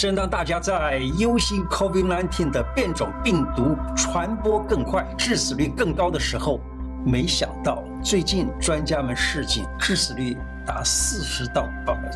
[0.00, 6.58] 正当大家在忧心 COVID-19 的变种病毒传播更快、致死率更高的时候，
[7.04, 10.34] 没想到最近专家们示警，致死率
[10.66, 11.68] 达四十到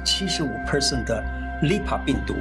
[0.02, 1.22] 七十五 percent 的
[1.60, 2.32] l i p a 病毒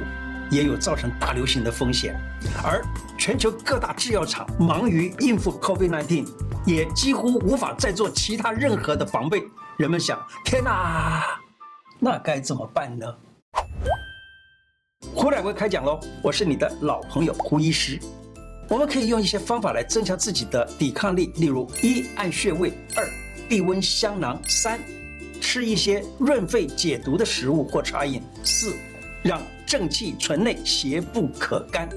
[0.50, 2.18] 也有造成大流行的风险，
[2.64, 2.82] 而
[3.18, 6.26] 全球各大制药厂忙于应付 COVID-19，
[6.64, 9.46] 也几乎无法再做其他任何的防备。
[9.76, 11.22] 人们想：天哪，
[11.98, 13.04] 那该怎么办呢？
[15.16, 16.00] 胡乃威开讲喽！
[16.20, 18.00] 我是你的老朋友胡医师。
[18.68, 23.08] 我们可以用一些方法来增强自己的抵抗力，例如：一、按穴位；二、
[23.48, 24.80] 避温香囊；三、
[25.40, 28.74] 吃一些润肺解毒的食物或茶饮；四、
[29.22, 31.88] 让正气存内，邪不可干。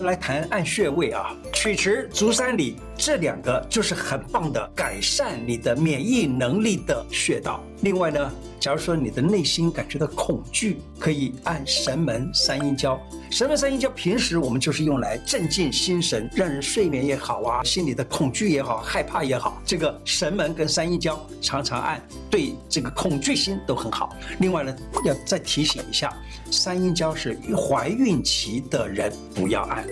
[0.00, 7.62] 来谈按穴位啊，曲池、足三里这两个就是很棒的改善你的免疫能力的穴道。
[7.82, 13.00] 另外呢，假如说你的内心感觉到恐惧，可以按神门三阴交。
[13.30, 24.16] 神门三阴交平时我们就是用来镇静心神，让人睡眠也好啊，心里的恐惧也好，害怕也好，这个神门跟三阴交常常按，对这个恐惧心都很好。
[24.40, 26.12] 另外呢，要再提醒一下，
[26.50, 29.86] 三阴交是怀孕期的人不要按。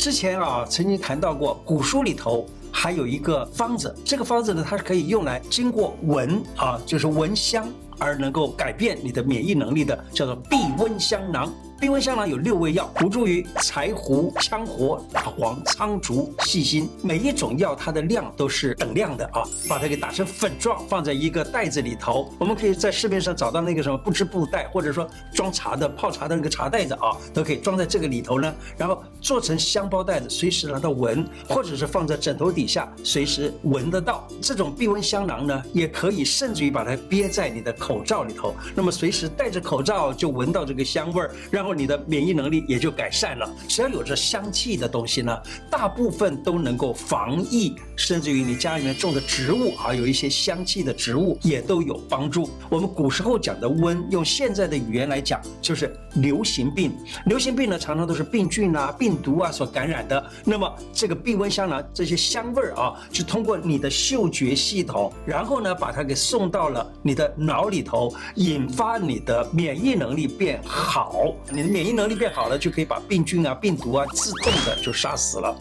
[0.00, 2.46] 之前啊，曾经谈到过古书里头。
[2.72, 11.52] 还有一个方子，这个方子呢，它是可以用来经过闻啊，就是闻香而能够改变你的免疫能力的，叫做避温香囊。
[11.80, 16.86] 避温香囊有六味药，辅助于柴胡、羌活、大黄、苍竹、细辛。
[17.02, 22.30] 每一种药它的量都是等量的啊，把它给打成粉状，放在一个袋子里头。
[22.38, 28.54] 我们可以在市面上找到那个什么不织布袋，或者说装茶的泡茶的那个茶袋子啊，都可以装在这个里头呢。
[28.76, 34.28] 然后做成香包袋子，随时拿到闻，或者是放在枕头底下，随时闻得到。
[34.42, 41.69] 这种避温香囊呢，也可以甚至于把它憋在你的口罩里头，那么随时戴着口罩就闻到这个香味儿，然后。
[41.74, 43.48] 你的免疫能力也就改善了。
[43.68, 45.36] 只要有着香气的东西呢，
[45.70, 52.48] 大部分都能够防疫，甚至于你家里面种的植物啊，有一些香气的植物也都有帮助。
[52.68, 56.92] 我们古时候讲的温，用现在的语言来讲，就是流行病。
[57.26, 60.30] 流行病呢，常常都是病菌啊、病毒啊所感染的。
[60.44, 71.34] 那么这个避瘟香囊这些香味儿啊，就通过你的嗅觉系统，然后呢，把它给送到了你的脑里头，引发你的免疫能力变好。
[71.50, 75.56] 你的免疫能力变好了，就可以把病菌啊、病毒啊自动的就杀死了。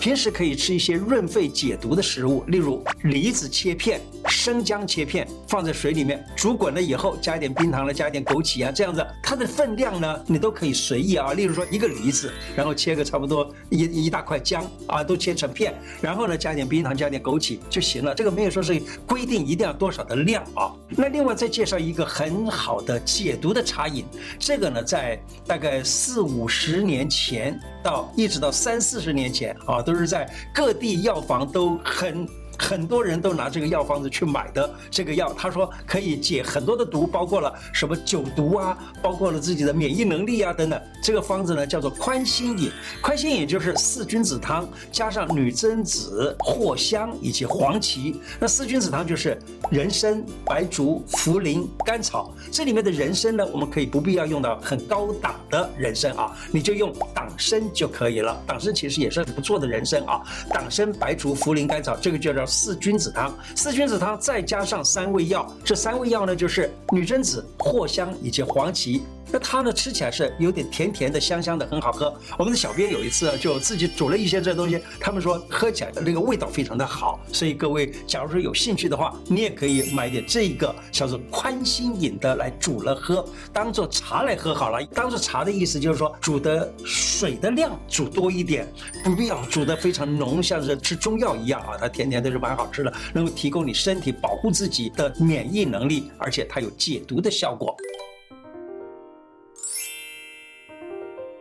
[0.00, 4.00] 平时可以吃一些润肺解毒的食物，例如梨子切片。
[4.26, 11.32] 生姜切片放在水里面煮滚了以后，加一点冰糖了，加一点枸杞啊，这样子它的分量呢，你都可以随意啊。
[11.32, 18.14] 例如说一个梨子，然后切个差不多一一大块姜啊，都切成片，然后呢加点冰糖，加点枸杞就行了。
[18.14, 20.70] 这个没有说是规定一定要多少的量啊。
[20.90, 24.04] 那另外再介绍一个很好的解毒的茶饮，
[24.38, 32.24] 这个呢在大概四五十年前到一直到三四十年前啊，都是在各地药房都很。
[32.60, 40.78] 很多人都拿这个药方子去买的这个药，他说可以解很多的毒，包括了什么酒毒啊，包括了自己的免疫能力啊等等。
[41.02, 48.20] 这个方子呢叫做宽心饮，宽心饮就是四君子汤加上女贞子、藿香以及黄芪。
[48.38, 49.38] 那四君子汤就是
[49.70, 52.30] 人参、白术、茯苓、甘草。
[52.52, 58.38] 这里面的人参呢，我们可以不必要用到很高档的人参啊，你就用党参就可以了。
[58.46, 62.44] 党参其实也是很不错的人参啊，党参、白术、茯苓、甘草，这个就叫。
[62.50, 69.00] 四君子汤，四君子汤再加上三味药，这三味药呢就是女贞子、藿香以及黄芪。
[69.32, 72.12] 那它呢吃起来是有点甜甜的、香香的，很好喝。
[72.38, 77.20] 我们的小编有一次就自己煮了一些这东西，他们说喝起来的那个味道非常的好。
[77.32, 84.84] 所以各位，假如说有兴趣的话，你也可以买点这个叫做宽心饮的来煮了喝，当做茶来喝好了。
[84.86, 88.66] 当做茶的意思就是说煮的水的量煮多一点，
[89.04, 91.76] 不必要煮得非常浓，像是吃中药一样啊。
[91.78, 97.76] 它甜甜的是蛮好吃的，能够提供你身体保护自己的免疫能力，而且它有解毒的效果。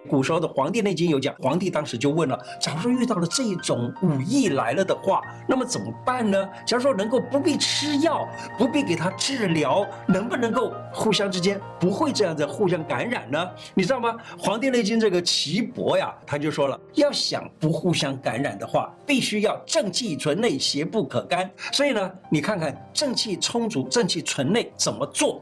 [0.10, 6.50] 古时候的《黄帝内经》有讲，皇帝当时就问了：假如说遇到了这种武艺来了的话，那么怎么办呢？
[6.66, 8.28] 假如说能够不必吃药，
[8.58, 13.50] 不必给他治疗，能不能够互相之间不会这样子互相感染呢？
[13.76, 14.10] 你知道吗？
[14.38, 21.50] 《黄帝内经》这个岐伯呀，他就说了，要想不互相感染的话，必须要正气存内，邪不可干。
[21.72, 25.42] 所以呢，你看看正气充足、正气存内怎么做？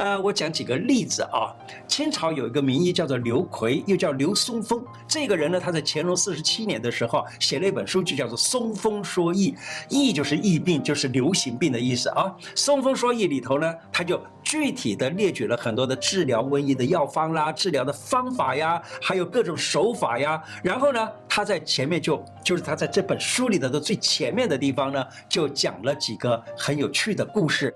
[0.00, 1.52] 呃，我讲几个例子啊。
[1.86, 4.82] 清朝有一个名医叫做刘奎，又叫刘松风。
[5.06, 9.52] 这个人呢，他在乾隆四十七年的时候写了一本书，就叫做《松风说疫》，
[9.90, 12.34] 疫就是疫病，就是流行病的意思啊。
[12.54, 20.42] 《松风说疫》里头呢，他就具体的列举了很多的治疗瘟疫的药方啦，治疗的方法呀，还有各种手法呀。
[20.62, 27.74] 然后呢，他在前面就就是他在这本书里头的最前面的地方呢，就讲了几个很有趣的故事。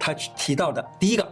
[0.00, 1.22] 他提到的第一个，《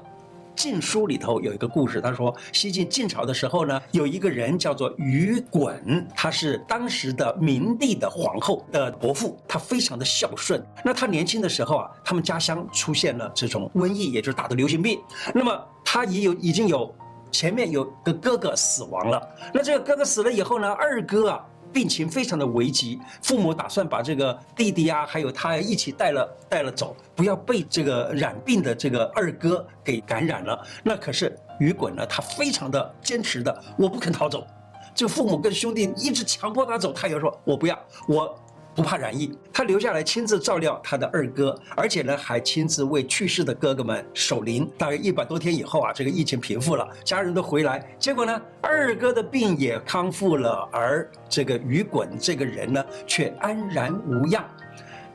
[0.54, 10.62] 晋书》里头有一个故事，他说西晋晋朝的时候呢，有一个人叫做于衮，他是当时的明帝的皇后的伯父，他非常的孝顺。
[10.84, 15.00] 那他年轻的时候啊，他们家乡出现了这种瘟疫，也就是大的流行病。
[15.34, 16.94] 那么他也有已经有
[17.30, 21.44] 前面有个哥哥死亡了，那这个哥哥死了以后呢，二哥啊。
[21.72, 30.60] 病情非常的危急，父母打算把这个弟弟啊，还有他一起带了带了走，不要被这个染病的这个二哥给感染了。
[30.82, 34.46] 那可是雨滚呢，他非常的坚持的，我不肯逃走。
[34.94, 37.78] 这父母跟兄弟一直强迫他走，他也说我不要，
[38.08, 38.38] 我。
[38.78, 44.70] 不怕染疫，他留下来亲自照料他的二哥，而且呢还亲自为去世的哥哥们守灵。
[44.78, 54.44] 大约一百多天以后啊，这个疫情平复了，家人都回来，结果呢，二哥的病也康复了，而这个于滚这个人呢却安然无恙。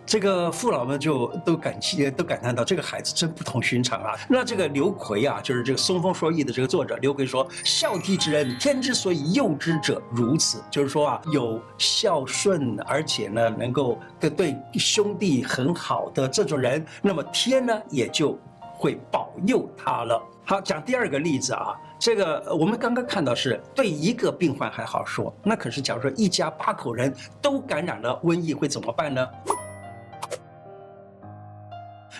[0.05, 4.15] 这个父老们就都感激，都感叹到这个孩子真不同寻常啊。
[4.29, 18.37] 那这个刘奎啊，就是这个《松风说义》的这个作者刘奎说：“孝悌之人，天之所以佑之者如此。”就是说啊，有孝顺，而且呢能够对兄弟很好的这种人，那么天呢也就
[18.75, 20.21] 会保佑他了。
[20.45, 29.25] 好，讲第二个例子啊，这个我们刚刚看到是对一个病患还好说，那可是假如说一家八口人都感染了瘟疫会怎么办呢？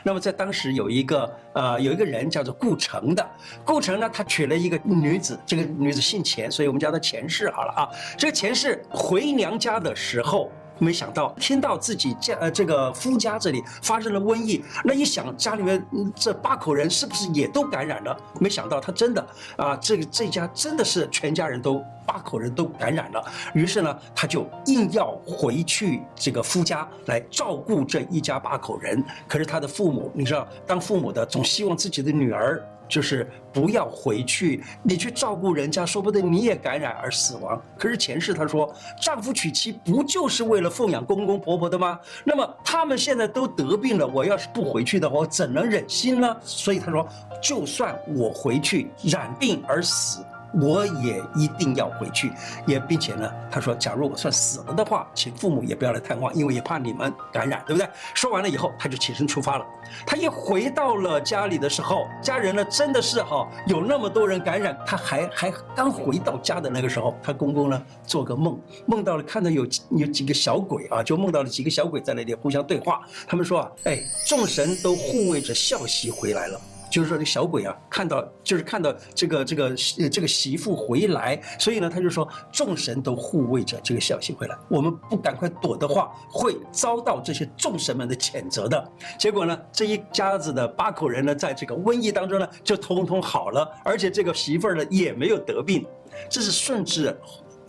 [0.04, 3.28] 那么在当时有一个呃有一个人叫做顾城的，
[3.66, 7.90] 顾城呢，他娶了一个女子，这个女子姓钱，所以我们叫她钱氏好了啊。
[8.18, 10.52] 这个钱氏回娘家的时候。
[10.80, 15.86] 没想到听到自己家呃这个夫家这里发生了瘟疫，那一想家里面
[16.16, 18.18] 这八口人是不是也都感染了？
[18.40, 23.24] 没想到他真的啊，这个这家真的是全家人都八口人都感染了。
[23.54, 29.04] 于是呢，他就硬要回去这个夫家来照顾这一家八口人。
[29.28, 32.62] 可是他的父母，你知道，当父母的总希望自己的女儿。
[32.88, 37.62] 就是不要回去，你去照顾人家，说不定你也感染而死亡。
[37.78, 42.00] 可是前世她说，丈夫娶妻不就是为了奉养公公婆婆的吗？
[42.24, 46.36] 那么他们现在都得病了，我要是不回去的话，我怎能忍心呢？
[46.44, 47.08] 所以她说，
[47.42, 50.24] 就算我回去染病而死。
[50.62, 52.32] 我也一定要回去，
[52.66, 57.90] 也并且呢，他说，假如我算死了的话，请父母也不要来探望，因为也怕你们感染，对不对？
[58.14, 59.66] 说完了以后，他就起身出发了。
[60.06, 76.60] 他一回到了家里的时候，家人呢真的是哈，有那么多人感染，他还还刚回到家的那个时候，他公公呢做个梦，梦到了看到有有几个小鬼啊，就梦到了几个小鬼在那里互相对话，他们说啊，哎，众神都护卫着孝媳回来了。
[76.94, 79.76] 就是说，这小鬼啊，看到就是看到这个这个
[80.12, 88.92] 这个媳妇回来，所以呢，他就说众神都护卫着这个小媳回来，我们不赶快躲的话，会遭到这些众神们的谴责的。
[89.18, 95.84] 结果呢，这一家子的八口人呢，在这个瘟疫当中呢，就通通好了，而且这个媳妇儿呢也没有得病。
[96.30, 97.20] 这是顺治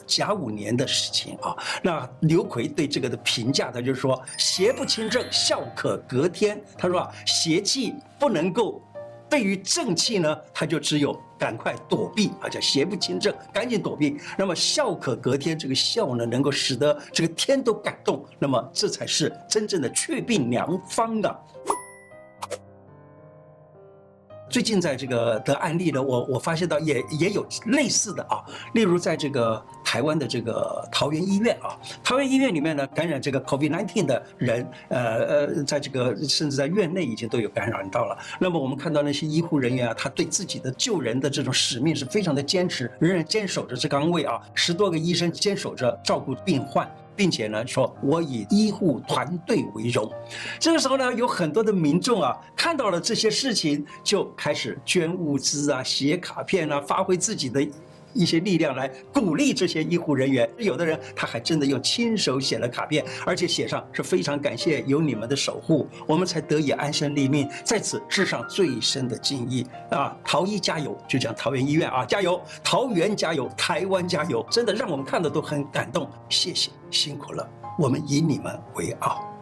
[0.07, 1.57] 甲午年的事情啊。
[1.83, 6.63] 那刘奎对这个的评价，他就说邪不侵正，孝可隔天。
[6.77, 8.83] 他说啊，邪气不能够。
[9.35, 14.17] 对于正气呢，他就只有赶快躲避啊，叫邪不侵正，赶紧躲避。
[14.39, 21.41] 那么孝可隔天，这个孝呢，能够使得这个天都感动，那么这才是真正的祛病良方的。
[24.55, 28.39] 最近在这个的案例呢，我我发现到也也有类似的啊，
[28.73, 38.17] 例如在这个台湾的这个桃园医院啊，桃园医院里面呢，感染这个 COVID-19 的人，呃呃，在这个甚至在院内已经都有感染到了。
[38.39, 46.89] 那么我们看到那些医护人员啊，他对自己的救人的这种使命是非常的坚持，仍然坚守着这岗位啊，十多个医生坚守着照顾病患。
[47.17, 50.11] 并且呢，说我以医护团队为荣。
[50.59, 57.67] 这个时候呢，有很多的民众啊，看到了这些事情，就开始捐物资啊，写卡片啊，发挥自己的。
[58.15, 70.17] 一些力量来鼓励这些医护人员，有的人他还真的用亲手写了卡片，而且写上是非常感谢有你们的守护，我们才得以安身立命，在此致上最深的敬意啊！
[70.25, 72.41] 桃医加油，就讲桃园医院啊，加油！
[72.63, 74.47] 桃园加油，台湾加油！
[74.51, 79.34] 真的让我们看的都很感动，谢谢，辛苦了，我们以你们为傲。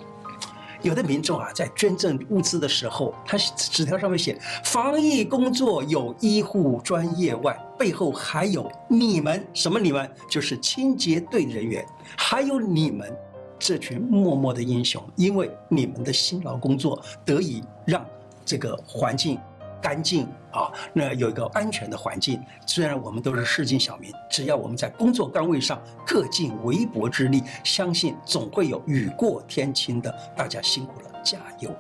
[0.82, 9.78] 有的民众啊，在捐赠物资的时候，他纸条上面写“防疫工作有医护专业外”，背后还有你们什么？
[9.78, 11.86] 你们就是清洁队人员，
[12.16, 13.14] 还有你们
[13.58, 18.04] 这群默默的英雄，因为你们的辛劳工作得以让
[18.44, 19.38] 这个环境。
[19.80, 22.42] 干净啊，那有一个安全的环境。
[22.66, 30.14] 虽然我们都是市井小民，只要我们在工作岗位上各尽微薄之力，相信总会有雨过天晴的。
[30.36, 31.70] 大家辛苦了，加油！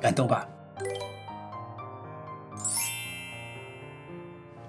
[0.00, 0.48] 感动吧。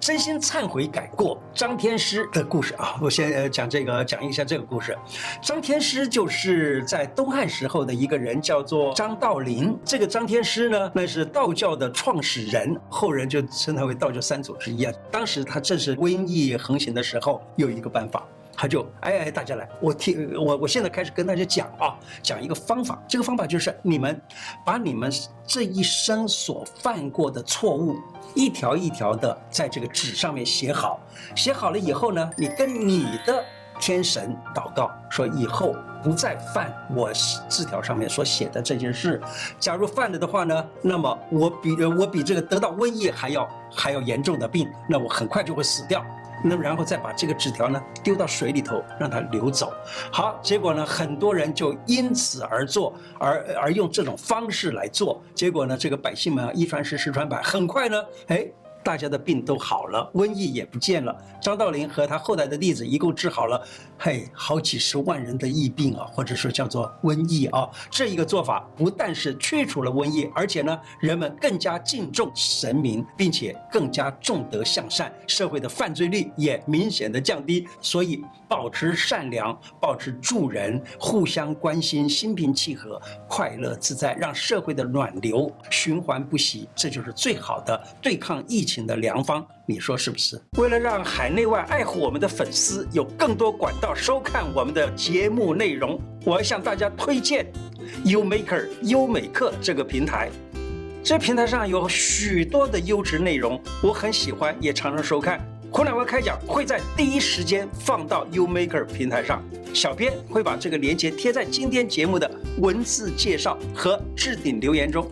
[0.04, 4.94] 真心忏悔改过，张天师的故事啊，我先讲这个，讲一下这个故事。
[5.40, 9.74] 张天师就是在东汉时候的一个人，叫做张道陵。
[9.82, 14.92] 这个张天师呢，那是道教的创始人，后人就称他为道教三祖之一啊。
[15.10, 18.22] 当时他正是瘟疫横行的时候，有一个办法。
[18.56, 23.02] 他就哎哎，大家来，我听我我现在开始跟大家讲啊，讲一个方法。
[23.08, 24.20] 这个方法就是你们
[24.64, 25.10] 把你们
[25.46, 27.96] 这一生所犯过的错误，
[28.34, 31.00] 一条一条的在这个纸上面写好。
[31.34, 33.44] 写好了以后呢，你跟你的
[33.80, 37.12] 天神祷告，说以后不再犯我
[37.48, 39.20] 字条上面所写的这件事。
[39.58, 46.04] 假如犯了的话呢，那么我比我比这个得到瘟疫还要还要严重的病，那我很快就会死掉。
[46.44, 49.72] 那么然后再把这个纸条呢丢到水里头，让它流走。
[50.12, 55.22] 好，结果呢，很多人就因此而做，而而用这种方式来做。
[55.34, 58.46] 结果呢，这个百姓们啊一传十，十传百，很快呢，哎。
[58.84, 61.16] 大家的病都好了，瘟疫也不见了。
[61.40, 63.66] 张道陵和他后来的弟子一共治好了，
[63.98, 67.68] 嘿，好几十万人的疫病啊，或者说叫做瘟疫啊。
[67.90, 77.66] 这一个做法不但是去除了瘟疫，而且呢，人们更加敬重神明，并且更加重德向善，社会的犯罪率也明显的降低。
[77.80, 78.22] 所以，
[78.54, 90.40] 保持善良，保持助人，互相关心，心平气和，快乐自在，让社会的暖流循环不息，这就是最好的对抗疫情的良方，你说是不是？
[90.56, 97.44] 为了让海内外爱护我们的粉丝有更多管道收看我们的节目内容，我要向大家推荐
[98.04, 100.30] U Maker 优美客这个平台。
[101.02, 105.44] 这平台上有许多的优质内容，我很喜欢，也常常收看。
[105.76, 109.42] 胡乃文开讲会在第一时间放到 U Maker 平台上，
[109.74, 115.10] 小编会把这个链接贴在今天节目的文字介绍和置顶留言中。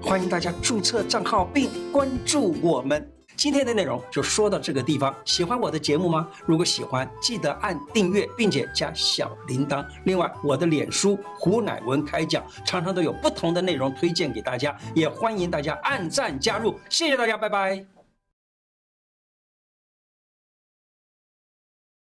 [0.00, 3.10] 欢迎大家注册账号并关注我们。
[3.34, 5.12] 今天的内容就说到这个地方。
[5.24, 6.28] 喜欢我的节目吗？
[6.46, 9.84] 如果喜欢，记得按订阅，并且加小铃铛。
[10.04, 16.78] 另外，我的脸书胡乃文开讲常常都有不同的内容推荐给大家，也欢迎大家按赞加入。
[16.88, 17.97] 谢谢大家，拜拜。